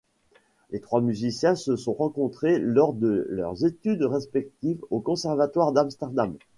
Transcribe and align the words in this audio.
Les 0.71 0.79
trois 0.81 0.99
musiciens 0.99 1.53
se 1.53 1.75
sont 1.75 1.93
rencontrés 1.93 2.57
lors 2.57 2.93
de 2.93 3.27
leurs 3.29 3.65
études 3.65 4.01
respectives 4.01 4.81
au 4.89 4.99
Conservatoire 4.99 5.73
d’Amsterdam. 5.73 6.35